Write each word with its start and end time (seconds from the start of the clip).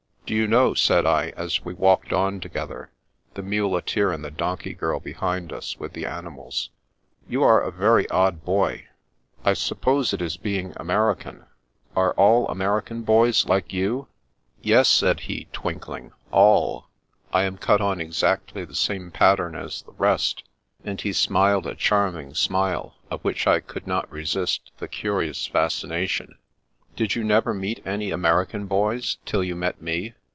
"Do 0.33 0.37
you 0.37 0.47
know," 0.47 0.73
said 0.73 1.05
I, 1.05 1.33
as 1.35 1.65
we 1.65 1.73
walked 1.73 2.13
on 2.13 2.39
to 2.39 2.47
gether, 2.47 2.89
the 3.33 3.41
muleteer 3.43 4.13
and 4.13 4.23
the 4.23 4.31
donkey 4.31 4.73
girl 4.73 5.01
behind 5.01 5.51
us, 5.51 5.77
with 5.77 5.91
the 5.91 6.05
animals," 6.05 6.69
you 7.27 7.43
are 7.43 7.59
a 7.59 7.69
very 7.69 8.09
odd 8.09 8.45
boy. 8.45 8.87
I 9.43 9.51
sup 9.51 9.81
pose 9.81 10.13
it 10.13 10.21
is 10.21 10.37
being 10.37 10.71
American. 10.77 11.43
Are 11.97 12.13
all 12.13 12.47
American 12.47 13.01
boys 13.01 13.45
like 13.45 13.73
you?"" 13.73 14.07
Yes," 14.61 14.87
said 14.87 15.19
he, 15.19 15.49
twinkling," 15.51 16.13
all. 16.31 16.87
I 17.33 17.43
am 17.43 17.57
cut 17.57 17.81
on 17.81 17.99
exactly 17.99 18.63
the 18.63 18.73
same 18.73 19.11
pattern 19.11 19.53
as 19.53 19.81
the 19.81 19.91
rest," 19.91 20.43
and 20.85 21.01
he 21.01 21.11
smiled 21.11 21.67
a 21.67 21.75
charming 21.75 22.35
smile, 22.35 22.95
of 23.09 23.21
which 23.25 23.47
I 23.47 23.59
could 23.59 23.85
not 23.85 24.09
resist 24.09 24.71
the 24.77 24.87
curious 24.87 25.45
fascination." 25.47 26.37
Did 26.95 27.15
you 27.15 27.25
never 27.25 27.53
meet 27.53 27.85
any 27.85 28.11
American 28.11 28.65
boys, 28.65 29.17
till 29.25 29.43
you 29.43 29.57
met 29.57 29.81
me? 29.81 30.13